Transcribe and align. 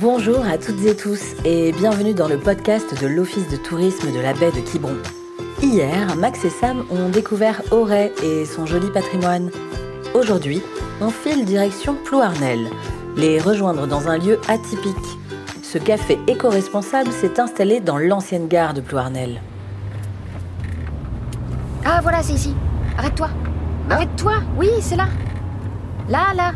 Bonjour 0.00 0.44
à 0.44 0.58
toutes 0.58 0.84
et 0.84 0.94
tous 0.94 1.22
et 1.46 1.72
bienvenue 1.72 2.12
dans 2.12 2.28
le 2.28 2.36
podcast 2.36 3.00
de 3.00 3.06
l'Office 3.06 3.48
de 3.48 3.56
tourisme 3.56 4.12
de 4.12 4.20
la 4.20 4.34
baie 4.34 4.52
de 4.52 4.60
Quiberon. 4.60 4.98
Hier, 5.62 6.14
Max 6.16 6.44
et 6.44 6.50
Sam 6.50 6.84
ont 6.90 7.08
découvert 7.08 7.62
Auray 7.70 8.12
et 8.22 8.44
son 8.44 8.66
joli 8.66 8.90
patrimoine. 8.90 9.50
Aujourd'hui, 10.12 10.60
on 11.00 11.08
file 11.08 11.46
direction 11.46 11.96
Plouarnel, 12.04 12.68
les 13.16 13.40
rejoindre 13.40 13.86
dans 13.86 14.06
un 14.08 14.18
lieu 14.18 14.38
atypique. 14.48 14.96
Ce 15.62 15.78
café 15.78 16.18
éco-responsable 16.26 17.10
s'est 17.10 17.40
installé 17.40 17.80
dans 17.80 17.96
l'ancienne 17.96 18.48
gare 18.48 18.74
de 18.74 18.82
Plouarnel. 18.82 19.40
Ah 21.86 22.00
voilà, 22.02 22.22
c'est 22.22 22.34
ici. 22.34 22.54
Arrête-toi. 22.98 23.30
Arrête-toi. 23.88 24.34
Oui, 24.58 24.68
c'est 24.80 24.96
là. 24.96 25.08
Là, 26.10 26.34
là. 26.34 26.52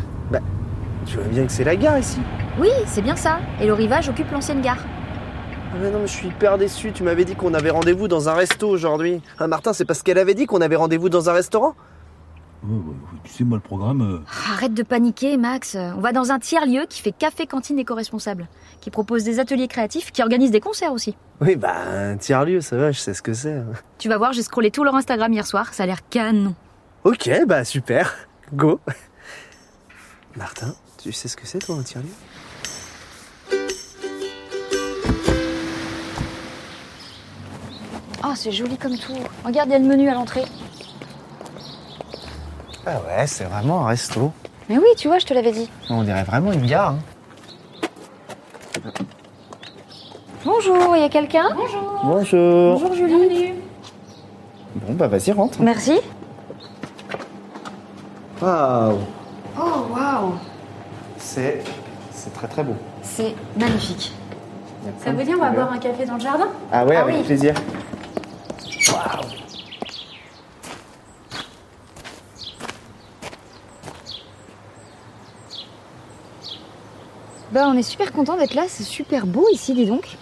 Tu 1.07 1.15
vois 1.15 1.25
bien 1.25 1.47
que 1.47 1.51
c'est 1.51 1.63
la 1.63 1.75
gare 1.75 1.97
ici. 1.97 2.19
Oui, 2.59 2.69
c'est 2.85 3.01
bien 3.01 3.15
ça. 3.15 3.39
Et 3.59 3.65
le 3.65 3.73
rivage 3.73 4.09
occupe 4.09 4.31
l'ancienne 4.31 4.61
gare. 4.61 4.77
Ah 5.73 5.77
mais 5.81 5.89
non, 5.89 5.99
mais 5.99 6.07
je 6.07 6.11
suis 6.11 6.27
hyper 6.27 6.57
déçu. 6.57 6.91
Tu 6.91 7.03
m'avais 7.03 7.23
dit 7.25 7.35
qu'on 7.35 7.53
avait 7.53 7.69
rendez-vous 7.69 8.07
dans 8.07 8.27
un 8.29 8.33
resto 8.33 8.67
aujourd'hui. 8.67 9.21
Ah 9.39 9.47
Martin, 9.47 9.73
c'est 9.73 9.85
parce 9.85 10.03
qu'elle 10.03 10.17
avait 10.17 10.33
dit 10.33 10.45
qu'on 10.45 10.61
avait 10.61 10.75
rendez-vous 10.75 11.09
dans 11.09 11.29
un 11.29 11.33
restaurant 11.33 11.75
Ouais, 12.63 12.75
ouais, 12.75 12.89
ouais, 12.89 13.19
tu 13.23 13.31
sais, 13.31 13.43
moi, 13.43 13.57
le 13.57 13.61
programme. 13.63 14.01
euh, 14.01 14.19
Arrête 14.53 14.75
de 14.75 14.83
paniquer, 14.83 15.35
Max. 15.37 15.75
On 15.75 15.99
va 15.99 16.11
dans 16.11 16.31
un 16.31 16.37
tiers-lieu 16.37 16.85
qui 16.87 17.01
fait 17.01 17.11
café-cantine 17.11 17.79
éco-responsable, 17.79 18.47
qui 18.81 18.91
propose 18.91 19.23
des 19.23 19.39
ateliers 19.39 19.67
créatifs, 19.67 20.11
qui 20.11 20.21
organise 20.21 20.51
des 20.51 20.59
concerts 20.59 20.93
aussi. 20.93 21.15
Oui, 21.39 21.55
bah, 21.55 21.73
un 21.91 22.17
tiers-lieu, 22.17 22.61
ça 22.61 22.77
va, 22.77 22.91
je 22.91 22.99
sais 22.99 23.15
ce 23.15 23.23
que 23.23 23.33
c'est. 23.33 23.63
Tu 23.97 24.09
vas 24.09 24.17
voir, 24.19 24.33
j'ai 24.33 24.43
scrollé 24.43 24.69
tout 24.69 24.83
leur 24.83 24.93
Instagram 24.93 25.33
hier 25.33 25.47
soir, 25.47 25.73
ça 25.73 25.83
a 25.83 25.85
l'air 25.87 26.07
canon. 26.07 26.53
Ok, 27.03 27.31
bah 27.47 27.63
super. 27.65 28.13
Go. 28.53 28.79
Martin, 30.35 30.75
tu 31.01 31.11
sais 31.13 31.27
ce 31.29 31.35
que 31.35 31.47
c'est 31.47 31.57
toi 31.59 31.77
un 31.79 31.81
tiers-lieu? 31.83 32.09
Oh, 38.31 38.35
c'est 38.35 38.51
joli 38.53 38.77
comme 38.77 38.97
tout. 38.97 39.11
Regarde, 39.43 39.67
il 39.67 39.73
y 39.73 39.75
a 39.75 39.79
le 39.79 39.85
menu 39.85 40.07
à 40.07 40.13
l'entrée. 40.13 40.45
Ah 42.85 42.91
ouais, 43.05 43.27
c'est 43.27 43.43
vraiment 43.43 43.85
un 43.85 43.89
resto. 43.89 44.31
Mais 44.69 44.77
oui, 44.77 44.85
tu 44.97 45.09
vois, 45.09 45.19
je 45.19 45.25
te 45.25 45.33
l'avais 45.33 45.51
dit. 45.51 45.69
On 45.89 46.03
dirait 46.03 46.23
vraiment 46.23 46.53
une 46.53 46.65
gare. 46.65 46.91
hein. 46.91 46.99
Bonjour, 50.45 50.95
il 50.95 51.01
y 51.01 51.03
a 51.03 51.09
quelqu'un? 51.09 51.49
Bonjour. 51.55 51.99
Bonjour. 52.05 52.79
Bonjour, 52.79 52.95
Julie. 52.95 53.53
Bon, 54.75 54.93
bah 54.93 55.07
vas-y, 55.09 55.33
rentre. 55.33 55.61
Merci. 55.61 55.99
Waouh. 58.41 58.97
Oh, 59.59 59.63
waouh. 59.93 60.33
C'est... 61.17 61.61
C'est 62.13 62.33
très 62.33 62.47
très 62.47 62.63
beau. 62.63 62.75
C'est 63.03 63.35
magnifique. 63.57 64.13
Ça 65.03 65.11
de 65.11 65.21
dit 65.21 65.35
on 65.35 65.39
va 65.39 65.49
boire 65.49 65.73
un 65.73 65.77
café 65.79 66.05
dans 66.05 66.15
le 66.15 66.19
jardin? 66.21 66.47
Ah 66.71 66.85
ouais, 66.85 66.95
Ah 66.95 67.01
avec 67.01 67.15
oui. 67.17 67.23
plaisir. 67.23 67.53
Bah, 77.51 77.67
on 77.67 77.73
est 77.77 77.83
super 77.83 78.13
content 78.13 78.37
d'être 78.37 78.53
là, 78.53 78.63
c'est 78.69 78.83
super 78.83 79.25
beau 79.25 79.45
ici, 79.51 79.73
dis 79.73 79.85
donc. 79.85 80.17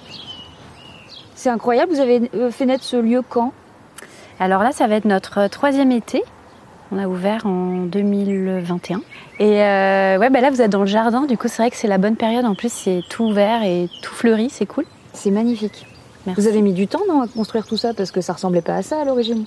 C'est 1.35 1.49
incroyable, 1.49 1.93
vous 1.93 1.99
avez 1.99 2.29
euh, 2.33 2.49
fait 2.49 2.65
naître 2.65 2.83
ce 2.83 2.97
lieu 2.97 3.21
quand? 3.21 3.53
Alors 4.39 4.63
là, 4.63 4.71
ça 4.71 4.87
va 4.87 4.95
être 4.95 5.05
notre 5.05 5.47
troisième 5.47 5.91
été. 5.91 6.23
On 6.91 6.97
a 6.97 7.07
ouvert 7.07 7.45
en 7.45 7.85
2021. 7.85 9.01
Et 9.37 9.61
euh, 9.61 10.17
ouais, 10.17 10.29
bah 10.31 10.41
là, 10.41 10.49
vous 10.49 10.61
êtes 10.61 10.71
dans 10.71 10.79
le 10.79 10.87
jardin. 10.87 11.27
Du 11.27 11.37
coup, 11.37 11.47
c'est 11.47 11.61
vrai 11.61 11.69
que 11.69 11.77
c'est 11.77 11.87
la 11.87 11.99
bonne 11.99 12.15
période. 12.15 12.45
En 12.45 12.55
plus, 12.55 12.73
c'est 12.73 13.03
tout 13.09 13.25
ouvert 13.25 13.61
et 13.61 13.89
tout 14.01 14.13
fleuri. 14.15 14.49
C'est 14.49 14.65
cool. 14.65 14.85
C'est 15.13 15.29
magnifique. 15.29 15.85
Merci. 16.25 16.41
Vous 16.41 16.47
avez 16.47 16.61
mis 16.61 16.73
du 16.73 16.87
temps, 16.87 17.01
non, 17.07 17.21
à 17.21 17.27
construire 17.27 17.65
tout 17.65 17.77
ça 17.77 17.93
Parce 17.93 18.11
que 18.11 18.21
ça 18.21 18.33
ressemblait 18.33 18.61
pas 18.61 18.75
à 18.75 18.81
ça 18.81 19.01
à 19.01 19.05
l'origine. 19.05 19.45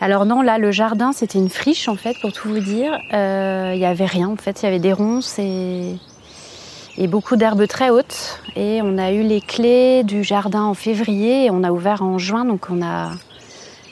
Alors 0.00 0.26
non, 0.26 0.42
là, 0.42 0.58
le 0.58 0.70
jardin, 0.72 1.12
c'était 1.12 1.38
une 1.38 1.48
friche, 1.48 1.88
en 1.88 1.96
fait, 1.96 2.16
pour 2.20 2.32
tout 2.32 2.48
vous 2.48 2.60
dire. 2.60 2.98
Euh, 3.12 3.72
Il 3.74 3.80
y 3.80 3.84
avait 3.84 4.06
rien, 4.06 4.28
en 4.28 4.36
fait. 4.36 4.62
Il 4.62 4.64
y 4.64 4.68
avait 4.68 4.80
des 4.80 4.92
ronces 4.92 5.38
et, 5.38 5.96
et 6.98 7.06
beaucoup 7.06 7.36
d'herbes 7.36 7.66
très 7.66 7.90
hautes. 7.90 8.40
Et 8.56 8.80
on 8.82 8.98
a 8.98 9.12
eu 9.12 9.22
les 9.22 9.40
clés 9.40 10.02
du 10.02 10.24
jardin 10.24 10.64
en 10.64 10.74
février 10.74 11.46
et 11.46 11.50
on 11.50 11.62
a 11.62 11.70
ouvert 11.70 12.02
en 12.02 12.18
juin. 12.18 12.44
Donc, 12.44 12.66
on 12.70 12.82
a 12.82 13.12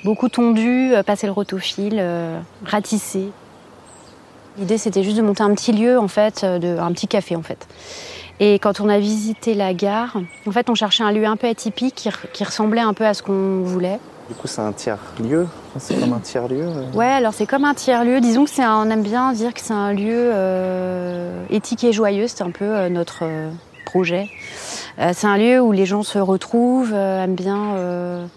beaucoup 0.05 0.29
tondu, 0.29 0.93
euh, 0.93 1.03
passé 1.03 1.27
le 1.27 1.33
rotofil, 1.33 1.97
euh, 1.99 2.39
ratissé. 2.65 3.29
L'idée, 4.59 4.77
c'était 4.77 5.05
juste 5.05 5.17
de 5.17 5.23
monter 5.23 5.45
un 5.45 5.55
petit 5.55 5.73
lieu, 5.73 5.99
en 5.99 6.09
fait, 6.09 6.45
de, 6.45 6.79
un 6.79 6.93
petit 6.93 7.09
café, 7.09 7.37
en 7.37 7.43
fait. 7.43 7.67
Et 8.41 8.59
quand 8.59 8.81
on 8.81 8.89
a 8.89 8.99
visité 8.99 9.55
la 9.55 9.73
gare, 9.75 10.17
en 10.47 10.51
fait, 10.51 10.69
on 10.71 10.75
cherchait 10.75 11.05
un 11.05 11.13
lieu 11.13 11.27
un 11.27 11.37
peu 11.37 11.47
atypique 11.47 11.95
qui, 11.95 12.09
re- 12.09 12.31
qui 12.33 12.43
ressemblait 12.45 12.81
un 12.81 12.93
peu 12.95 13.07
à 13.07 13.15
ce 13.15 13.23
qu'on 13.23 13.61
voulait. 13.63 13.99
Du 14.29 14.35
coup, 14.35 14.47
c'est 14.47 14.63
un 14.63 14.73
tiers-lieu. 14.73 15.47
C'est 15.79 15.99
comme 16.01 16.13
un 16.13 16.19
tiers-lieu. 16.19 16.67
Ouais, 16.95 17.07
alors 17.07 17.35
c'est 17.35 17.47
comme 17.47 17.65
un 17.65 17.75
tiers-lieu. 17.75 18.21
Disons 18.21 18.45
que 18.45 18.51
c'est 18.51 18.65
on 18.67 18.89
aime 18.91 19.03
bien 19.03 19.33
dire 19.33 19.53
que 19.53 19.61
c'est 19.61 19.73
un 19.75 19.93
lieu 19.93 20.31
euh, 20.33 21.45
éthique 21.51 21.85
et 21.85 21.93
joyeux. 21.93 22.27
C'est 22.29 22.43
un 22.43 22.51
peu 22.51 22.65
euh, 22.65 22.89
notre 22.89 23.21
euh, 23.23 23.51
projet. 23.85 24.29
Euh, 24.99 25.11
c'est 25.15 25.27
un 25.27 25.37
lieu 25.37 25.61
où 25.61 25.73
les 25.73 25.87
gens 25.87 26.03
se 26.03 26.19
retrouvent, 26.19 26.93
aiment 26.95 27.35
bien 27.35 28.29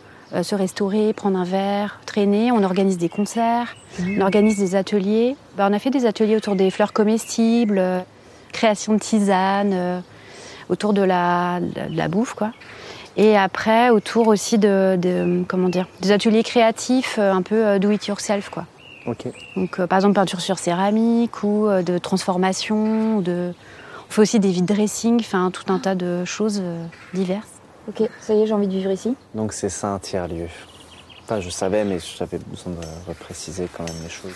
se 0.42 0.56
restaurer, 0.56 1.14
prendre 1.14 1.40
un 1.40 1.46
verre, 1.46 2.00
traîner. 2.06 2.52
On 2.52 2.64
organise 2.64 2.98
des 2.98 3.10
concerts, 3.10 3.76
on 4.02 4.22
organise 4.22 4.58
des 4.58 4.76
ateliers. 4.76 5.38
Bah, 5.56 5.68
on 5.70 5.74
a 5.74 5.80
fait 5.80 5.92
des 5.92 6.06
ateliers 6.06 6.36
autour 6.36 6.56
des 6.56 6.72
fleurs 6.72 6.92
comestibles, 6.94 7.82
création 8.56 8.94
de 8.94 9.00
tisanes, 9.00 9.74
euh, 9.74 10.00
autour 10.70 10.94
de 10.94 11.02
la, 11.02 11.60
de 11.60 11.96
la 11.96 12.08
bouffe, 12.08 12.34
quoi. 12.34 12.52
Et 13.18 13.38
après, 13.38 13.92
autour 13.92 14.28
aussi 14.28 14.58
de, 14.58 14.98
de- 14.98 15.44
comment 15.48 15.70
dire, 15.70 15.88
des 16.02 16.12
ateliers 16.12 16.44
créatifs, 16.44 17.18
euh, 17.20 17.32
un 17.32 17.42
peu 17.42 17.66
euh, 17.66 17.80
do 17.80 17.92
it 17.92 18.06
yourself, 18.08 18.50
quoi. 18.50 18.66
Ok. 19.06 19.28
Donc, 19.56 19.80
euh, 19.80 19.88
par 19.88 20.00
exemple, 20.00 20.16
peinture 20.16 20.42
sur 20.42 20.58
céramique 20.58 21.44
ou 21.44 21.68
euh, 21.68 21.84
de 21.84 21.98
transformation. 22.00 23.18
Ou 23.18 23.22
de... 23.22 23.54
On 24.10 24.12
fait 24.12 24.22
aussi 24.22 24.40
des 24.40 24.50
vide 24.50 24.66
dressing, 24.66 25.20
enfin 25.20 25.52
tout 25.52 25.72
un 25.72 25.80
tas 25.80 25.96
de 25.96 26.26
choses 26.26 26.60
euh, 26.62 26.84
diverses. 27.14 27.48
Ok, 27.88 28.10
ça 28.20 28.34
y 28.34 28.42
est, 28.42 28.48
j'ai 28.48 28.54
envie 28.54 28.68
de 28.68 28.74
vivre 28.74 28.92
ici. 28.92 29.16
Donc 29.36 29.54
c'est 29.54 29.70
ça 29.70 29.90
un 29.90 30.00
tiers-lieu. 30.00 30.48
Enfin, 31.24 31.40
je 31.40 31.50
savais, 31.50 31.84
mais 31.86 32.00
j'avais 32.18 32.40
besoin 32.40 32.74
de 32.74 32.86
repréciser 33.08 33.68
quand 33.76 33.84
même 33.84 34.02
les 34.04 34.10
choses. 34.10 34.32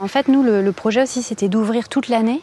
En 0.00 0.08
fait, 0.08 0.28
nous, 0.28 0.42
le, 0.42 0.62
le 0.62 0.72
projet 0.72 1.02
aussi, 1.02 1.22
c'était 1.22 1.48
d'ouvrir 1.48 1.88
toute 1.88 2.08
l'année. 2.08 2.40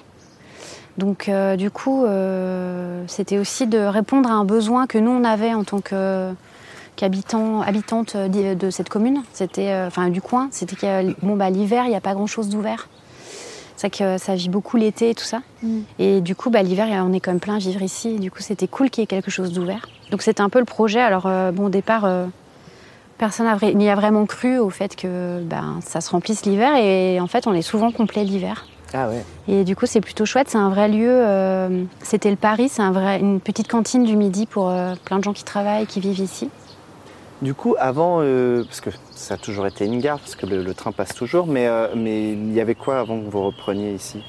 Donc, 0.97 1.29
euh, 1.29 1.56
du 1.56 1.72
coup, 1.72 2.06
euh, 2.06 3.03
c'était 3.07 3.38
aussi 3.38 3.67
de 3.67 3.78
répondre 3.79 4.29
à 4.29 4.34
un 4.34 4.45
besoin 4.45 4.88
que 4.88 4.97
nous, 4.97 5.12
on 5.12 5.23
avait 5.23 5.53
en 5.53 5.63
tant 5.63 5.81
que 5.81 6.31
qu'habitants, 6.97 7.61
habitantes 7.61 8.17
d'y- 8.17 8.56
de 8.56 8.69
cette 8.69 8.90
commune, 8.90 9.23
c'était, 9.34 9.69
euh, 9.69 9.88
enfin, 9.88 10.09
du 10.09 10.22
coin. 10.22 10.50
C'était 10.51 10.75
que, 10.75 11.13
bon, 11.25 11.35
bah, 11.35 11.50
l'hiver, 11.50 11.84
il 11.85 11.90
n'y 11.90 11.95
a 11.95 12.01
pas 12.01 12.13
grand-chose 12.13 12.50
d'ouvert. 12.50 12.88
C'est 13.78 13.88
vrai 13.95 14.17
que 14.17 14.23
ça 14.23 14.35
vit 14.35 14.50
beaucoup 14.50 14.78
l'été 14.78 15.09
et 15.09 15.16
tout 15.16 15.23
ça. 15.23 15.41
Mm. 15.63 15.79
Et 15.97 16.22
du 16.22 16.35
coup, 16.35 16.50
bah, 16.50 16.61
l'hiver, 16.61 16.88
on 17.06 17.13
est 17.13 17.19
quand 17.19 17.31
même 17.31 17.40
plein 17.40 17.56
à 17.56 17.59
vivre 17.59 17.81
ici. 17.81 18.09
Et 18.09 18.19
du 18.19 18.29
coup, 18.29 18.41
c'était 18.41 18.67
cool 18.67 18.90
qu'il 18.90 19.01
y 19.01 19.06
ait 19.06 19.07
quelque 19.07 19.31
chose 19.31 19.51
d'ouvert. 19.53 19.88
Donc, 20.11 20.22
c'était 20.22 20.41
un 20.41 20.50
peu 20.50 20.59
le 20.59 20.66
projet. 20.66 21.01
Alors, 21.01 21.23
euh, 21.25 21.51
bon, 21.51 21.66
au 21.67 21.69
départ, 21.69 22.03
euh, 22.06 22.25
personne 23.22 23.48
n'y 23.76 23.88
a 23.90 23.96
vraiment 23.96 24.26
cru 24.26 24.58
au 24.58 24.72
fait 24.72 24.96
que 24.96 25.40
ben, 25.44 25.78
ça 25.86 26.02
se 26.02 26.09
remplisse 26.09 26.44
l'hiver. 26.46 26.76
Et 26.76 27.20
en 27.22 27.28
fait, 27.28 27.46
on 27.46 27.54
est 27.54 27.62
souvent 27.62 27.92
complet 27.92 28.24
l'hiver. 28.24 28.66
Ah 28.96 29.08
ouais. 29.08 29.24
Et 29.48 29.64
du 29.64 29.76
coup, 29.76 29.86
c'est 29.86 30.02
plutôt 30.02 30.26
chouette. 30.26 30.50
C'est 30.50 30.58
un 30.58 30.70
vrai 30.70 30.90
lieu. 30.90 31.08
euh, 31.08 31.84
C'était 32.02 32.32
le 32.32 32.36
Paris. 32.36 32.68
C'est 32.68 32.82
un 32.82 32.92
vrai, 32.92 33.20
une 33.20 33.40
petite 33.40 33.68
cantine 33.70 34.04
du 34.06 34.16
midi 34.18 34.48
pour 34.48 34.70
euh, 34.70 34.96
plein 35.06 35.20
de 35.20 35.24
gens 35.24 35.34
qui 35.34 35.44
travaillent, 35.44 35.86
qui 35.86 36.00
vivent 36.00 36.20
ici. 36.20 36.50
Du 37.44 37.54
coup, 37.54 37.76
avant, 37.80 38.18
euh, 38.22 38.64
parce 38.64 38.82
que 38.82 38.90
ça 39.12 39.36
a 39.36 39.38
toujours 39.38 39.68
été 39.68 39.86
une 39.86 40.00
gare, 40.02 40.18
parce 40.20 40.36
que 40.36 40.48
le, 40.48 40.64
le 40.64 40.74
train 40.74 40.92
passe 40.92 41.14
toujours, 41.14 41.46
mais 41.46 41.70
mais 41.96 42.32
il 42.34 42.52
y 42.53 42.59
avait 42.59 42.76
quoi 42.76 43.00
avant 43.00 43.20
que 43.20 43.30
vous 43.30 43.44
repreniez 43.46 43.94
ici? 43.94 44.22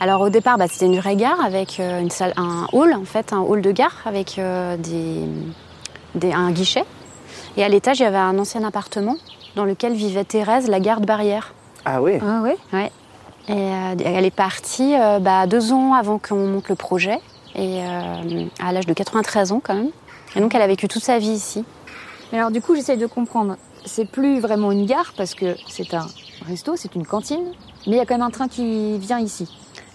Alors 0.00 0.22
au 0.22 0.30
départ, 0.30 0.56
bah, 0.56 0.66
c'était 0.66 0.86
une 0.86 0.98
vraie 0.98 1.16
gare 1.16 1.44
avec 1.44 1.78
une 1.78 2.10
salle, 2.10 2.32
un 2.38 2.66
hall 2.72 2.94
en 2.94 3.04
fait, 3.04 3.32
un 3.34 3.40
hall 3.40 3.60
de 3.60 3.70
gare 3.70 3.96
avec 4.06 4.40
des, 4.78 5.20
des- 6.14 6.32
un 6.32 6.50
guichet. 6.52 6.84
Et 7.56 7.64
à 7.64 7.68
l'étage, 7.68 7.98
il 8.00 8.02
y 8.02 8.06
avait 8.06 8.16
un 8.16 8.38
ancien 8.38 8.64
appartement 8.64 9.16
dans 9.56 9.64
lequel 9.64 9.92
vivait 9.94 10.24
Thérèse, 10.24 10.68
la 10.68 10.80
garde 10.80 11.04
barrière. 11.04 11.54
Ah 11.84 12.00
oui. 12.02 12.12
Ah 12.22 12.42
ouais 12.42 12.56
Ouais. 12.72 12.90
Et 13.48 13.52
euh, 13.52 13.94
elle 14.04 14.24
est 14.24 14.30
partie 14.34 14.94
euh, 14.94 15.18
bah, 15.18 15.46
deux 15.46 15.72
ans 15.72 15.94
avant 15.94 16.18
qu'on 16.18 16.46
monte 16.46 16.68
le 16.68 16.76
projet, 16.76 17.18
et 17.56 17.82
euh, 17.82 18.44
à 18.62 18.72
l'âge 18.72 18.86
de 18.86 18.92
93 18.92 19.50
ans 19.52 19.60
quand 19.62 19.74
même. 19.74 19.90
Et 20.36 20.40
donc 20.40 20.54
elle 20.54 20.62
a 20.62 20.66
vécu 20.66 20.86
toute 20.88 21.02
sa 21.02 21.18
vie 21.18 21.30
ici. 21.30 21.64
Mais 22.32 22.38
alors, 22.38 22.52
du 22.52 22.60
coup, 22.60 22.76
j'essaye 22.76 22.96
de 22.98 23.06
comprendre. 23.06 23.56
C'est 23.84 24.04
plus 24.08 24.38
vraiment 24.38 24.70
une 24.70 24.86
gare 24.86 25.14
parce 25.16 25.34
que 25.34 25.56
c'est 25.68 25.94
un 25.94 26.06
resto, 26.46 26.76
c'est 26.76 26.94
une 26.94 27.04
cantine, 27.06 27.42
mais 27.86 27.94
il 27.94 27.96
y 27.96 28.00
a 28.00 28.06
quand 28.06 28.14
même 28.14 28.22
un 28.26 28.30
train 28.30 28.46
qui 28.46 28.98
vient 28.98 29.18
ici. 29.18 29.48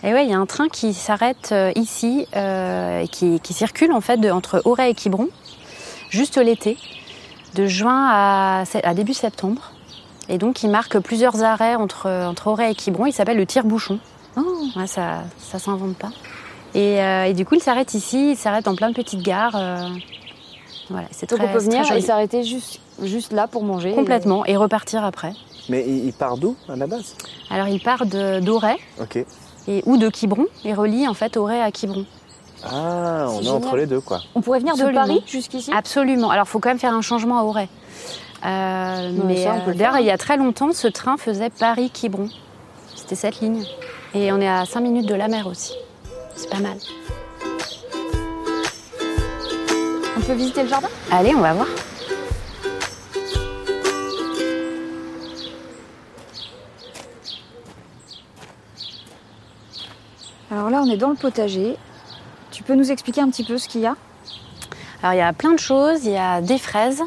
Et 0.03 0.11
ouais, 0.11 0.25
il 0.25 0.29
y 0.31 0.33
a 0.33 0.37
un 0.37 0.45
train 0.45 0.67
qui 0.67 0.93
s'arrête 0.93 1.49
euh, 1.53 1.71
ici, 1.75 2.27
euh, 2.35 3.01
et 3.03 3.07
qui, 3.07 3.39
qui 3.39 3.53
circule 3.53 3.93
en 3.93 4.01
fait 4.01 4.17
de- 4.17 4.29
entre 4.29 4.61
Auray 4.65 4.91
et 4.91 4.93
Quiberon, 4.95 5.29
juste 6.09 6.37
l'été, 6.37 6.77
de 7.55 7.65
juin 7.67 8.07
à, 8.11 8.63
à 8.83 8.93
début 8.93 9.13
septembre. 9.13 9.71
Et 10.29 10.37
donc, 10.37 10.63
il 10.63 10.69
marque 10.69 10.99
plusieurs 10.99 11.43
arrêts 11.43 11.75
entre, 11.75 12.09
entre 12.09 12.47
Auray 12.47 12.71
et 12.71 12.75
Quiberon. 12.75 13.05
Il 13.05 13.13
s'appelle 13.13 13.37
le 13.37 13.45
tire-bouchon. 13.45 13.99
Oh 14.37 14.41
Ouais, 14.75 14.87
ça, 14.87 15.23
ça 15.39 15.59
s'invente 15.59 15.95
pas. 15.95 16.09
Et, 16.73 16.99
euh, 17.01 17.25
et 17.25 17.33
du 17.33 17.45
coup, 17.45 17.55
il 17.55 17.61
s'arrête 17.61 17.93
ici, 17.93 18.31
il 18.31 18.35
s'arrête 18.35 18.65
dans 18.65 18.75
plein 18.75 18.89
de 18.89 18.95
petites 18.95 19.21
gares. 19.21 19.55
euh, 19.55 19.87
voilà, 20.89 21.07
c'est 21.11 21.29
Donc 21.29 21.39
très, 21.39 21.47
on 21.49 21.53
peut 21.53 21.59
venir 21.59 21.89
et 21.91 22.01
s'arrêter 22.01 22.43
juste, 22.43 22.79
juste 23.01 23.31
là 23.31 23.47
pour 23.47 23.63
manger. 23.63 23.93
complètement 23.93 24.45
et 24.45 24.57
repartir 24.57 25.03
après. 25.03 25.33
Mais 25.69 25.83
il, 25.87 26.11
part 26.13 26.37
d'où 26.37 26.55
à 26.69 26.75
la 26.75 26.85
base? 26.85 27.15
Alors, 27.49 27.67
il 27.67 27.79
part 27.79 28.05
de- 28.05 28.39
d'Auray 28.39 28.77
Ok. 29.01 29.23
et 29.67 29.81
ou 29.85 29.97
de 29.97 30.09
Quiberon 30.09 30.45
et 30.63 30.73
relie 30.73 31.07
en 31.07 31.13
fait 31.15 31.37
Auray 31.37 31.61
à 31.61 31.71
Quiberon. 31.71 32.05
Ah, 32.65 33.27
on 33.29 33.41
est, 33.41 33.49
entre 33.49 33.75
les 33.77 33.85
deux, 33.85 33.99
quoi. 34.01 34.21
On 34.33 34.41
pourrait 34.41 34.59
venir 34.59 34.73
Absolument. 34.73 35.01
de 35.03 35.07
Paris 35.07 35.23
jusqu'ici 35.27 35.71
Absolument. 35.73 36.29
Alors, 36.29 36.45
il 36.47 36.49
faut 36.49 36.59
quand 36.59 36.69
même 36.69 36.79
faire 36.79 36.93
un 36.93 37.01
changement 37.01 37.39
à 37.39 37.43
Auray. 37.43 37.67
Euh, 38.45 39.09
Non, 39.11 39.23
mais 39.25 39.47
euh, 39.47 39.73
d'ailleurs, 39.73 39.99
il 39.99 40.05
y 40.05 40.11
a 40.11 40.17
très 40.17 40.37
longtemps, 40.37 40.71
ce 40.73 40.87
train 40.87 41.17
faisait 41.17 41.49
Paris-Quiberon. 41.49 42.29
C'était 42.95 43.15
cette 43.15 43.39
ligne. 43.41 43.63
Et 44.13 44.31
on 44.31 44.39
est 44.39 44.47
à 44.47 44.65
5 44.65 44.79
minutes 44.81 45.07
de 45.07 45.15
la 45.15 45.27
mer 45.27 45.47
aussi. 45.47 45.73
C'est 46.35 46.49
pas 46.49 46.59
mal. 46.59 46.77
On 50.17 50.21
peut 50.21 50.33
visiter 50.33 50.63
le 50.63 50.69
jardin? 50.69 50.87
Allez, 51.11 51.35
on 51.35 51.41
va 51.41 51.53
voir. 51.53 51.67
Alors 60.51 60.69
là, 60.69 60.81
on 60.81 60.89
est 60.89 60.97
dans 60.97 61.09
le 61.09 61.15
potager. 61.15 61.75
Tu 62.51 62.63
peux 62.63 62.75
nous 62.75 62.91
expliquer 62.91 63.21
un 63.21 63.29
petit 63.29 63.43
peu 63.43 63.57
ce 63.57 63.67
qu'il 63.67 63.81
y 63.81 63.85
a? 63.85 63.95
Alors 65.03 65.13
il 65.13 65.17
y 65.17 65.21
a 65.21 65.33
plein 65.33 65.51
de 65.51 65.59
choses, 65.59 66.05
il 66.05 66.11
y 66.13 66.17
a 66.17 66.41
des 66.41 66.57
fraises, 66.57 67.01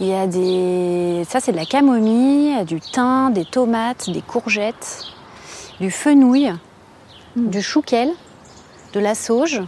il 0.00 0.06
y 0.06 0.12
a 0.14 0.26
des... 0.26 1.24
Ça 1.28 1.40
c'est 1.40 1.52
de 1.52 1.56
la 1.56 1.64
camomille, 1.64 2.50
il 2.50 2.56
y 2.56 2.58
a 2.60 2.64
du 2.64 2.80
thym, 2.80 3.30
des 3.32 3.44
tomates, 3.44 4.10
des 4.10 4.22
courgettes, 4.22 5.04
du 5.80 5.90
fenouil, 5.90 6.52
Mm. 7.36 7.50
du 7.50 7.60
chouquel, 7.60 8.10
de 8.94 9.00
la 9.00 9.14
sauge. 9.14 9.60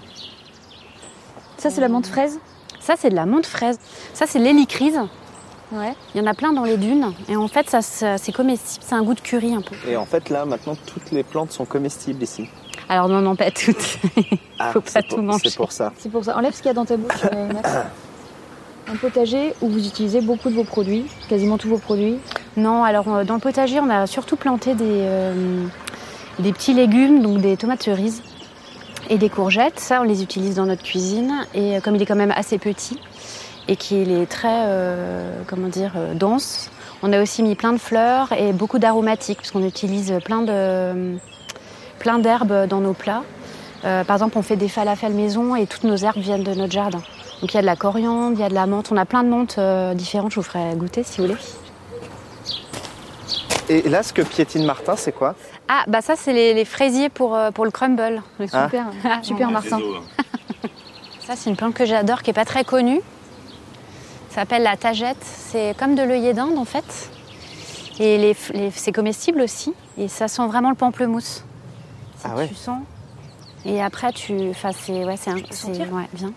Ça, 1.59 1.69
c'est 1.69 1.83
la 1.83 1.89
menthe 1.89 2.07
fraise? 2.07 2.39
Ça 2.81 2.95
c'est 2.97 3.11
de 3.11 3.15
la 3.15 3.27
menthe 3.27 3.45
fraise. 3.45 3.79
Ça 4.15 4.25
c'est 4.27 4.39
de 4.39 4.45
l'hélicryse. 4.45 4.99
Ouais. 5.73 5.93
Il 6.15 6.19
y 6.19 6.25
en 6.25 6.27
a 6.27 6.33
plein 6.33 6.55
dans 6.55 6.65
les 6.65 6.79
dunes. 6.79 7.13
Et 7.29 7.37
en 7.37 7.47
fait 7.47 7.69
ça, 7.69 7.83
ça- 7.83 8.17
c'est 8.17 8.33
comestible, 8.33 8.83
c'est 8.89 8.95
un 8.95 9.03
goût 9.03 9.13
de 9.13 9.21
curry 9.21 9.55
un 9.55 9.61
peu. 9.61 9.75
Et 9.87 9.99
en 9.99 10.07
fait, 10.07 10.31
là, 10.31 10.47
maintenant, 10.47 10.77
toutes 10.87 11.11
les 11.11 11.23
plantes 11.23 11.53
sont 11.53 11.67
comestibles 11.67 12.23
ici. 12.23 12.49
Alors 12.89 13.09
non, 13.09 13.21
non, 13.21 13.37
pas 13.37 13.51
toutes. 13.51 13.99
Ah, 14.59 14.73
Faut 14.73 14.81
pas 14.81 15.03
tout 15.03 15.17
pour- 15.17 15.23
manger. 15.23 15.51
C'est 15.51 15.57
pour 15.57 15.73
ça. 15.73 15.93
C'est 15.99 16.11
pour 16.11 16.25
ça. 16.25 16.37
Enlève 16.37 16.53
ce 16.55 16.59
qu'il 16.59 16.67
y 16.69 16.71
a 16.71 16.75
dans 16.75 16.85
ta 16.85 16.97
bouche, 16.97 17.23
euh, 17.33 17.53
Max. 17.53 17.71
Un 18.91 18.97
potager 18.97 19.53
où 19.61 19.69
vous 19.69 19.87
utilisez 19.87 20.23
beaucoup 20.23 20.49
de 20.49 20.55
vos 20.55 20.65
produits, 20.65 21.05
quasiment 21.29 21.59
tous 21.59 21.69
vos 21.69 21.79
produits. 21.79 22.17
Non, 22.57 22.85
alors 22.85 23.07
euh, 23.09 23.25
dans 23.25 23.35
le 23.35 23.41
potager, 23.41 23.79
on 23.81 23.91
a 23.91 24.07
surtout 24.07 24.37
planté 24.37 24.75
des, 24.75 24.85
euh, 24.89 25.67
des 26.39 26.53
petits 26.53 26.73
légumes, 26.73 27.21
donc 27.23 27.41
des 27.43 27.57
tomates 27.59 27.83
cerises 27.83 28.23
et 29.11 29.19
des 29.19 29.29
courgettes. 29.29 29.79
Ça, 29.79 30.01
on 30.01 30.05
les 30.05 30.23
utilise 30.23 30.55
dans 30.57 30.65
notre 30.67 30.83
cuisine. 30.83 31.33
Et 31.55 31.81
comme 31.83 31.97
il 31.97 32.03
est 32.03 32.07
quand 32.07 32.17
même 32.17 32.33
assez 32.35 32.57
petit 32.59 32.99
et 33.69 33.77
qu'il 33.77 34.11
est 34.11 34.25
très, 34.27 34.63
euh, 34.67 35.43
comment 35.47 35.69
dire, 35.69 35.93
euh, 35.97 36.15
dense, 36.15 36.71
on 37.03 37.13
a 37.13 37.21
aussi 37.23 37.43
mis 37.43 37.55
plein 37.55 37.75
de 37.75 37.79
fleurs 37.79 38.33
et 38.33 38.55
beaucoup 38.55 38.79
d'aromatiques, 38.79 39.39
puisqu'on 39.39 39.63
utilise 39.65 40.15
plein 40.25 40.41
de 40.41 41.17
plein 41.99 42.19
d'herbes 42.19 42.67
dans 42.67 42.81
nos 42.81 42.95
plats. 42.95 43.23
Euh, 43.85 44.03
par 44.05 44.17
exemple, 44.17 44.39
on 44.39 44.43
fait 44.43 44.57
des 44.57 44.69
falafels 44.69 45.13
maison 45.15 45.55
et 45.55 45.67
toutes 45.67 45.85
nos 45.85 45.97
herbes 45.97 46.19
viennent 46.19 46.43
de 46.43 46.55
notre 46.55 46.73
jardin. 46.73 47.03
Donc 47.41 47.53
il 47.53 47.55
y 47.55 47.59
a 47.59 47.61
de 47.61 47.67
la 47.67 47.77
coriandre, 47.77 48.33
il 48.37 48.41
y 48.41 48.45
a 48.45 48.49
de 48.49 48.55
la 48.55 48.67
menthe. 48.67 48.91
On 48.91 48.97
a 48.97 49.05
plein 49.05 49.23
de 49.23 49.29
menthes 49.29 49.57
euh, 49.59 49.95
différentes. 49.95 50.31
Je 50.33 50.37
vous 50.37 50.43
ferai 50.43 50.75
goûter 50.75 51.03
si 51.05 51.21
vous 51.21 51.29
voulez. 51.29 51.39
Et 53.69 53.83
là, 53.89 54.03
ce 54.03 54.13
que 54.13 54.23
piétine 54.23 54.65
Martin, 54.65 54.97
c'est 54.97 55.13
quoi? 55.13 55.35
Ah, 55.69 55.85
bah 55.89 56.01
ça, 56.01 56.15
c'est 56.17 56.33
les, 56.33 56.55
les 56.55 56.65
fraisiers 56.65 57.11
pour, 57.11 57.35
euh, 57.37 57.51
pour 57.51 57.65
le 57.67 57.71
crumble. 57.71 58.23
Ah. 58.53 58.65
Super, 58.65 58.87
super 59.23 59.51
Martin. 59.51 59.79
Ça, 61.27 61.35
c'est 61.37 61.51
une 61.51 61.57
plante 61.57 61.75
que 61.75 61.85
j'adore, 61.85 62.23
qui 62.23 62.31
est 62.31 62.33
pas 62.33 62.47
très 62.47 62.65
connue. 62.65 63.03
Ça 64.31 64.37
s'appelle 64.37 64.63
la 64.63 64.79
tagette. 64.79 65.19
C'est 65.23 65.77
comme 65.79 65.95
de 65.95 66.01
l'œillet 66.03 66.33
d'Inde, 66.33 66.57
en 66.57 66.65
fait. 66.65 67.11
Et 68.01 68.17
les, 68.17 68.37
les- 68.55 68.71
c'est 68.71 68.93
comestible 68.93 69.43
aussi. 69.43 69.75
Et 69.99 70.09
ça 70.09 70.27
sent 70.27 70.47
vraiment 70.47 70.71
le 70.71 70.75
pamplemousse. 70.75 71.45
Ah 72.25 72.35
ouais. 72.35 72.49
Tu 72.49 72.55
sens. 72.55 72.83
Et 73.65 73.83
après, 73.83 74.13
tu. 74.13 74.51
Enfin, 74.51 74.71
c'est. 74.73 75.05
Ouais, 75.05 75.17
c'est 75.17 75.31
un. 75.31 75.37
Ouais, 75.37 76.09
viens. 76.15 76.33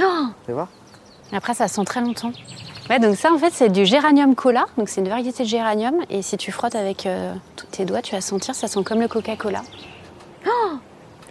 Oh 0.00 0.26
Tu 0.46 0.52
voir 0.52 0.68
Et 1.32 1.36
après, 1.36 1.54
ça 1.54 1.68
sent 1.68 1.84
très 1.84 2.00
longtemps. 2.00 2.32
Ouais, 2.90 2.98
donc 2.98 3.16
ça, 3.16 3.32
en 3.32 3.38
fait, 3.38 3.52
c'est 3.52 3.70
du 3.70 3.86
géranium 3.86 4.34
cola. 4.34 4.66
Donc, 4.76 4.88
c'est 4.88 5.00
une 5.00 5.08
variété 5.08 5.44
de 5.44 5.48
géranium. 5.48 5.94
Et 6.10 6.20
si 6.22 6.36
tu 6.36 6.52
frottes 6.52 6.74
avec 6.74 7.06
euh, 7.06 7.32
tous 7.56 7.66
tes 7.66 7.84
doigts, 7.84 8.02
tu 8.02 8.14
vas 8.14 8.20
sentir, 8.20 8.54
ça 8.54 8.68
sent 8.68 8.82
comme 8.84 9.00
le 9.00 9.08
Coca-Cola. 9.08 9.62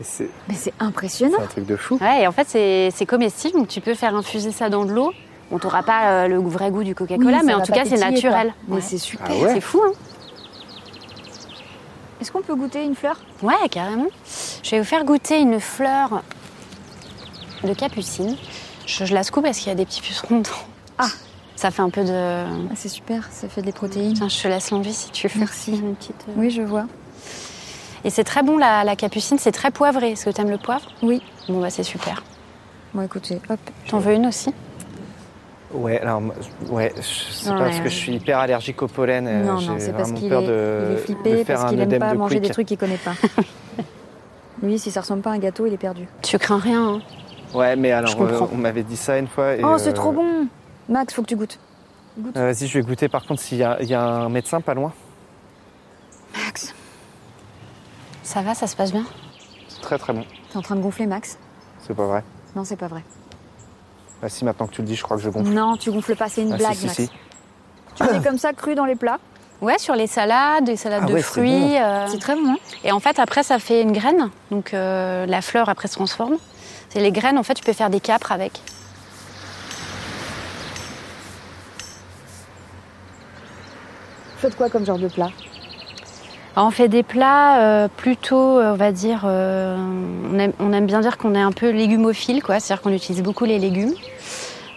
C'est 0.01 0.30
Mais 0.50 0.56
c'est 0.56 0.74
impressionnant. 0.80 1.38
c'est 1.38 1.44
un 1.44 1.48
truc 1.48 1.65
de 1.68 1.75
fou. 1.75 1.98
Ouais, 2.01 2.24
et 2.24 2.27
en 2.27 2.31
fait, 2.31 2.48
c'est 2.50 2.89
c'est 2.94 3.06
comestible, 3.06 3.57
donc 3.60 3.68
tu 3.68 3.80
peux 3.80 3.94
faire 3.94 4.15
infuser 4.15 4.51
ça 4.51 4.69
dans 4.69 4.86
de 4.86 4.92
l'eau. 4.92 5.13
On 5.51 5.60
t'aura 5.60 5.83
pas 5.83 6.24
euh, 6.24 6.27
le 6.27 6.39
vrai 6.39 6.71
goût 6.71 6.83
du 6.83 6.95
Coca-Cola, 6.95 7.38
Oui, 7.38 7.44
mais 7.45 7.54
en 7.54 7.62
tout 7.62 7.71
cas, 7.71 7.86
c'est 7.86 8.00
naturel. 8.00 8.54
Mais 8.68 8.81
c'est 8.81 8.98
super. 8.98 9.27
Ah 9.30 9.36
ouais 9.36 9.54
C'est 9.54 9.62
fou, 9.62 9.81
hein 9.86 9.92
Est-ce 12.24 12.31
qu'on 12.31 12.42
peut 12.42 12.56
goûter 12.56 12.86
une 12.86 12.96
fleur? 12.96 13.18
Ouais, 13.42 13.68
carrément. 13.70 14.08
Je 14.64 14.72
vais 14.72 14.80
vous 14.80 14.86
faire 14.86 15.04
goûter 15.04 15.42
une 15.42 15.60
fleur 15.60 16.24
de 17.66 17.74
capucine. 17.74 18.38
Je, 18.86 19.04
je 19.04 19.14
la 19.14 19.24
secoue 19.24 19.42
parce 19.42 19.58
qu'il 19.58 19.68
y 19.68 19.72
a 19.72 19.75
des 19.75 19.84
petits 19.86 20.00
pucerons 20.00 20.38
dedans. 20.40 20.50
Ah. 20.98 21.10
Ça 21.58 21.70
fait 21.70 21.81
un 21.81 21.90
peu 21.90 22.06
de... 22.06 22.46
Ah, 22.46 22.75
C'est 22.78 22.88
super, 22.88 23.28
ça 23.30 23.50
fait 23.50 23.62
des 23.62 23.74
protéines. 23.74 24.14
Tiens, 24.14 24.30
je 24.30 24.42
te 24.42 24.48
laisse 24.48 24.72
l'envie 24.72 24.94
si 24.94 25.12
tu 25.12 25.28
veux. 25.28 25.38
Merci. 25.38 25.72
Une 25.74 25.96
petite, 25.98 26.16
euh, 26.30 26.34
Oui, 26.38 26.50
je 26.50 26.62
vois. 26.62 26.86
Et 28.06 28.10
c'est 28.10 28.24
très 28.24 28.42
bon, 28.42 28.58
la, 28.58 28.86
la 28.86 28.96
capucine, 28.96 29.38
c'est 29.38 29.52
très 29.52 29.72
poivré. 29.72 30.12
Est-ce 30.12 30.24
que 30.24 30.30
tu 30.30 30.40
aimes 30.40 30.50
le 30.50 30.58
poivre? 30.58 30.94
Oui. 31.02 31.22
Bon, 31.50 31.60
bah 31.60 31.70
c'est 31.72 31.84
super. 31.84 32.24
Bon, 32.94 33.02
écoutez, 33.02 33.42
hop. 33.50 33.60
T'en 33.90 34.00
veux 34.00 34.14
une 34.14 34.28
aussi? 34.28 34.54
Ouais, 35.74 36.00
alors, 36.00 36.22
ouais, 36.70 36.94
je 36.98 37.02
sais 37.02 37.50
Non, 37.50 37.58
pas 37.58 37.64
mais, 37.64 37.70
parce 37.72 37.80
que 37.81 37.90
je 37.90 37.96
suis 37.96 38.14
hyper 38.14 38.38
allergique 38.40 38.81
au 38.84 38.88
pollen. 38.88 39.28
euh, 39.28 39.44
non, 39.44 39.60
non, 39.62 39.75
c'est 39.80 39.94
parce 39.94 40.12
qu'il 40.12 40.31
est, 40.31 40.42
il 40.42 40.48
de, 40.48 40.94
est 40.94 40.98
flippé, 40.98 41.44
faire 41.44 41.60
parce 41.60 41.72
qu'il 41.72 41.81
aime 41.81 42.00
pas 42.00 42.14
de 42.14 42.18
manger 42.18 42.40
des 42.40 42.50
trucs 42.50 42.68
qu'il 42.68 42.78
connaît 42.78 42.98
pas. 42.98 43.14
Lui, 44.62 44.78
si 44.80 44.92
ça 44.92 45.02
ressemble 45.02 45.22
pas 45.24 45.31
à 45.31 45.34
un 45.34 45.40
gâteau, 45.40 45.66
il 45.66 45.74
est 45.74 45.78
perdu. 45.78 46.08
Tu 46.22 46.38
crains 46.38 46.60
rien, 46.60 46.81
hein 46.88 47.02
Ouais, 47.54 47.75
mais 47.75 47.92
alors, 47.92 48.12
Je 48.12 48.18
comprends. 48.18 48.46
euh, 48.46 48.50
on 48.54 48.58
m'avait 48.58 48.84
dit 48.84 48.96
ça 48.98 49.18
une 49.18 49.28
fois. 49.28 49.56
et, 49.56 49.62
oh, 49.64 49.78
c'est 49.78 49.90
euh, 49.90 49.94
trop 49.94 50.12
bon 50.12 50.48
Max, 50.90 51.14
faut 51.14 51.22
que 51.22 51.28
tu 51.28 51.36
goûtes. 51.36 51.60
Goûte. 52.18 52.38
euh, 52.38 52.52
Vas-y, 52.52 52.68
je 52.68 52.80
vais 52.80 52.86
goûter. 52.86 53.10
Par 53.10 53.25
contre, 53.25 53.42
s'il 53.42 53.58
y, 53.58 53.62
y 53.86 53.94
a 53.94 54.02
un 54.04 54.30
médecin 54.30 54.62
pas 54.62 54.74
loin, 54.74 54.94
Max, 56.36 56.74
Ça 58.24 58.42
va, 58.42 58.53
ça 58.56 58.68
se 58.68 58.75
passe 58.75 58.92
bien? 58.92 59.06
C'est 59.70 59.82
très 59.82 59.98
très 59.98 60.13
bon. 60.13 60.24
t'es 60.51 60.58
en 60.58 60.62
train 60.62 60.75
de 60.75 60.82
gonfler, 60.82 61.08
Max? 61.08 61.38
C'est 61.80 61.96
pas 61.96 62.06
vrai. 62.08 62.24
Non, 62.56 62.63
c'est 62.63 62.75
pas 62.77 62.88
vrai. 62.88 63.03
Bah, 64.24 64.30
si 64.30 64.46
maintenant 64.46 64.68
que 64.68 64.72
tu 64.74 64.82
le 64.82 64.88
dis, 64.88 64.96
je 64.96 65.03
crois 65.03 65.18
que 65.18 65.24
je 65.24 65.30
gonfle. 65.30 65.51
Non, 65.51 65.75
tu 65.75 65.92
gonfles 65.92 66.15
pas, 66.15 66.30
c'est 66.30 66.44
une 66.44 66.53
Ah, 66.53 66.56
blague, 66.56 66.75
si, 66.75 66.80
si, 66.80 66.86
Max. 66.86 66.96
si. 66.96 67.10
Tu 67.96 68.03
mets 68.06 68.24
comme 68.24 68.38
ça 68.38 68.53
cru 68.53 68.74
dans 68.74 68.86
les 68.86 68.96
plats. 68.96 69.20
Ouais, 69.60 69.77
sur 69.77 69.96
les 69.96 70.08
salades, 70.08 70.63
des 70.63 70.77
salades 70.77 71.01
Ah 71.03 71.08
de 71.10 71.13
ouais, 71.13 71.20
c'est 71.22 71.25
fruits. 71.27 71.77
euh, 71.77 72.08
C'est 72.08 72.20
très 72.22 72.36
bon, 72.36 72.53
hein 72.53 72.58
Et 72.86 72.94
en 72.94 73.01
fait, 73.01 73.20
après, 73.20 73.44
ça 73.44 73.60
fait 73.60 73.82
une 73.82 73.92
graine. 73.92 74.30
Donc, 74.50 74.74
euh, 74.74 75.25
la 75.25 75.42
fleur, 75.42 75.68
après, 75.68 75.89
se 75.89 75.96
transforme. 75.96 76.38
C'est 76.88 77.01
les 77.01 77.12
graines, 77.12 77.38
en 77.38 77.44
fait, 77.44 77.56
tu 77.56 77.65
peux 77.65 77.74
faire 77.74 77.89
des 77.89 78.00
capres 78.00 78.32
avec. 78.32 78.62
Faites 84.38 84.56
quoi 84.56 84.70
comme 84.70 84.86
genre 84.86 85.00
de 85.00 85.08
plat? 85.08 85.30
Alors, 86.55 86.67
on 86.67 86.72
fait 86.72 86.88
des 86.88 87.01
plats 87.01 87.62
euh, 87.62 87.88
plutôt, 87.88 88.60
euh, 88.60 88.74
on 88.74 88.75
va 88.75 88.91
dire, 88.91 89.24
euh, 89.25 89.75
on, 90.31 90.38
aime, 90.38 90.53
on 90.60 90.72
aime 90.72 90.86
bien 90.86 91.00
dire 91.00 91.17
qu'on 91.17 91.33
est 91.33 91.41
un 91.41 91.51
peu 91.51 91.72
légumophile, 91.72 92.43
quoi. 92.43 92.60
C'est-à-dire 92.60 92.83
qu'on 92.83 92.93
utilise 92.93 93.24
beaucoup 93.24 93.45
les 93.45 93.57
légumes. 93.57 93.93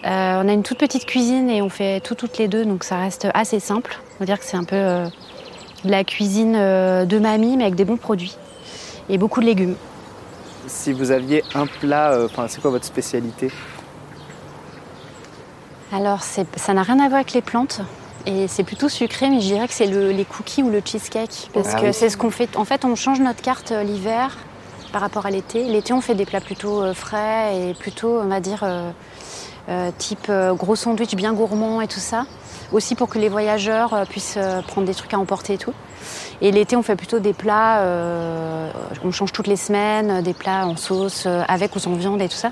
Euh, 0.07 0.41
on 0.43 0.49
a 0.49 0.53
une 0.53 0.63
toute 0.63 0.79
petite 0.79 1.05
cuisine 1.05 1.51
et 1.51 1.61
on 1.61 1.69
fait 1.69 2.01
tout 2.01 2.15
toutes 2.15 2.39
les 2.39 2.49
deux, 2.49 2.65
donc 2.65 2.83
ça 2.83 2.97
reste 2.97 3.29
assez 3.35 3.61
simple. 3.61 3.99
On 4.15 4.21
va 4.21 4.27
dire 4.27 4.39
que 4.39 4.47
c'est 4.47 4.57
un 4.57 4.65
peu 4.65 4.77
de 5.85 5.91
la 5.91 6.05
cuisine 6.05 6.53
de 6.55 7.19
mamie, 7.19 7.59
mais 7.59 7.65
avec 7.65 7.75
des 7.75 7.85
bons 7.85 7.97
produits. 7.99 8.37
Et 9.11 9.19
beaucoup 9.19 9.41
de 9.41 9.47
légumes. 9.47 9.77
Si 10.69 10.93
vous 10.93 11.11
aviez 11.11 11.43
un 11.55 11.67
plat, 11.67 12.21
enfin, 12.25 12.47
c'est 12.49 12.63
quoi 12.63 12.71
votre 12.71 12.87
spécialité? 12.87 13.51
Alors, 15.93 16.21
ça 16.23 16.75
n'a 16.75 16.83
rien 16.83 17.01
à 17.01 17.09
voir 17.09 17.17
avec 17.17 17.33
les 17.33 17.43
plantes. 17.43 17.83
Et 18.27 18.49
c'est 18.49 18.65
plutôt 18.65 18.89
sucré, 18.89 19.31
mais 19.31 19.41
je 19.41 19.47
dirais 19.47 19.69
que 19.69 19.75
c'est 19.75 19.87
le- 19.87 20.11
les 20.11 20.25
cookies 20.25 20.63
ou 20.63 20.69
le 20.71 20.83
cheesecake. 20.85 21.49
Parce 21.55 21.69
Ah 21.75 21.81
que 21.81 21.87
oui. 21.87 21.95
c'est 21.95 22.11
ce 22.11 22.17
qu'on 22.17 22.31
fait. 22.31 22.57
En 22.57 22.65
fait, 22.65 22.85
on 22.85 22.95
change 22.97 23.21
notre 23.21 23.41
carte 23.41 23.71
euh, 23.73 23.83
l'hiver 23.85 24.37
par 24.93 25.01
rapport 25.01 25.27
à 25.27 25.31
l'été. 25.31 25.65
L'été, 25.65 25.93
on 25.93 26.01
fait 26.01 26.15
des 26.17 26.27
plats 26.27 26.41
plutôt 26.41 26.83
euh, 26.83 26.93
frais 26.93 27.57
et 27.57 27.75
plutôt, 27.75 28.19
on 28.21 28.27
va 28.27 28.41
dire, 28.41 28.65
euh, 28.65 29.91
type 29.99 30.31
gros 30.55 30.75
sandwich 30.77 31.15
bien 31.15 31.33
gourmand 31.33 31.81
et 31.81 31.87
tout 31.89 32.01
ça. 32.01 32.27
Aussi 32.73 32.97
pour 32.97 33.09
que 33.09 33.19
les 33.21 33.29
voyageurs 33.29 34.05
puissent 34.09 34.39
prendre 34.67 34.87
des 34.89 34.95
trucs 34.95 35.15
à 35.15 35.19
emporter 35.19 35.55
et 35.55 35.59
tout. 35.59 35.73
Et 36.41 36.51
l'été, 36.51 36.75
on 36.77 36.83
fait 36.83 36.97
plutôt 36.97 37.21
des 37.21 37.33
plats, 37.33 37.79
euh, 37.81 38.71
on 39.05 39.13
change 39.13 39.33
toutes 39.33 39.47
les 39.47 39.57
semaines, 39.57 40.21
des 40.23 40.35
plats 40.35 40.67
en 40.67 40.77
sauce, 40.77 41.27
avec 41.49 41.75
ou 41.77 41.79
sans 41.79 41.93
viande 41.95 42.21
et 42.23 42.29
tout 42.29 42.37
ça. 42.37 42.51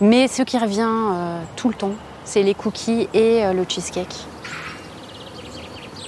Mais 0.00 0.28
ce 0.28 0.42
qui 0.42 0.58
revient 0.58 0.86
euh, 0.86 1.38
tout 1.56 1.68
le 1.68 1.74
temps, 1.74 1.92
c'est 2.24 2.42
les 2.42 2.54
cookies 2.54 3.08
et 3.14 3.42
le 3.52 3.64
cheesecake. 3.66 4.14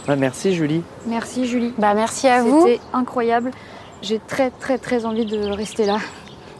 Ouais, 0.08 0.16
merci 0.16 0.54
Julie. 0.54 0.82
Merci 1.06 1.46
Julie. 1.46 1.74
Bah, 1.76 1.92
merci 1.92 2.28
à 2.28 2.42
vous. 2.42 2.62
C'était 2.62 2.80
incroyable. 2.94 3.50
J'ai 4.00 4.18
très 4.18 4.50
très 4.50 4.78
très 4.78 5.04
envie 5.04 5.26
de 5.26 5.50
rester 5.50 5.84
là. 5.84 5.98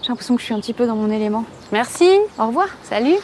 J'ai 0.02 0.09
l'impression 0.09 0.35
que 0.35 0.40
je 0.40 0.47
suis 0.47 0.55
un 0.55 0.61
petit 0.61 0.75
peu 0.75 0.87
dans 0.87 0.97
mon 0.97 1.11
élément. 1.11 1.45
Merci. 1.73 2.11
Au 2.38 2.49
revoir. 2.49 2.69
Salut. 2.83 3.17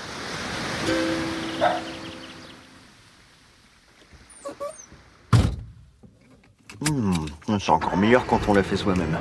Hmm, 6.80 7.12
c'est 7.60 7.70
encore 7.70 7.96
meilleur 7.96 8.26
quand 8.26 8.40
on 8.48 8.54
l'a 8.54 8.62
fait 8.62 8.76
soi-même. 8.76 9.18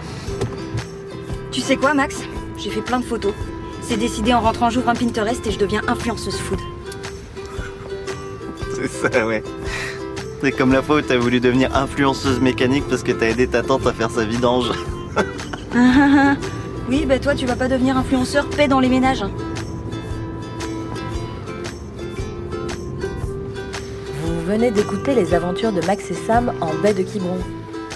Tu 1.52 1.62
sais 1.62 1.76
quoi, 1.76 1.94
Max? 1.94 2.22
J'ai 2.58 2.70
fait 2.70 2.82
plein 2.82 3.00
de 3.00 3.06
photos. 3.06 3.34
C'est 3.82 3.98
décidé 3.98 4.34
en 4.34 4.40
rentrant, 4.40 4.70
j'ouvre 4.70 4.90
un 4.90 4.96
Pinterest 4.96 5.46
et 5.46 5.52
je 5.52 5.60
deviens 5.60 5.82
influenceuse 5.88 6.38
food. 6.38 6.60
C'est 8.76 8.88
ça, 8.88 9.28
ouais. 9.28 9.44
C'est 10.44 10.52
comme 10.52 10.74
la 10.74 10.82
fois 10.82 10.98
où 10.98 11.02
t'as 11.02 11.18
voulu 11.18 11.40
devenir 11.40 11.74
influenceuse 11.74 12.42
mécanique 12.42 12.84
parce 12.90 13.02
que 13.02 13.14
t'as 13.14 13.30
aidé 13.30 13.48
ta 13.48 13.64
tante 13.64 13.88
à 13.88 13.94
faire 13.94 14.12
sa 14.12 14.26
vidange. 14.26 14.74
oui, 16.90 17.06
bah 17.06 17.18
toi, 17.18 17.34
tu 17.34 17.46
vas 17.46 17.56
pas 17.56 17.70
devenir 17.70 17.96
influenceur 17.96 18.50
paix 18.50 18.68
dans 18.68 18.82
les 18.82 18.90
ménages. 18.90 19.24
Vous 24.22 24.42
venez 24.46 24.70
d'écouter 24.70 25.16
les 25.16 25.34
aventures 25.34 25.72
de 25.72 25.80
Max 25.86 26.12
et 26.12 26.14
Sam 26.14 26.52
en 26.60 26.74
baie 26.84 26.94
de 26.94 27.04
Quiberon. 27.04 27.40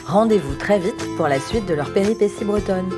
Rendez-vous 0.06 0.56
très 0.56 0.80
vite 0.80 1.06
pour 1.18 1.28
la 1.28 1.42
suite 1.42 1.66
de 1.66 1.74
leur 1.74 1.92
péripétie 1.92 2.46
bretonne. 2.46 2.90